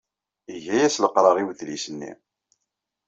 [0.55, 2.11] Iga-as leqrar i udlis-nni.